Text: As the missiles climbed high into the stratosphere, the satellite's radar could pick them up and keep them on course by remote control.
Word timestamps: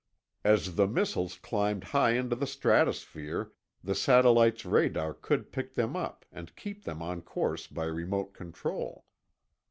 As 0.43 0.77
the 0.77 0.87
missiles 0.87 1.35
climbed 1.37 1.83
high 1.93 2.13
into 2.13 2.35
the 2.35 2.47
stratosphere, 2.47 3.51
the 3.83 3.93
satellite's 3.93 4.65
radar 4.65 5.13
could 5.13 5.51
pick 5.51 5.75
them 5.75 5.95
up 5.95 6.25
and 6.31 6.55
keep 6.55 6.85
them 6.85 7.03
on 7.03 7.21
course 7.21 7.67
by 7.67 7.83
remote 7.85 8.33
control. 8.33 9.05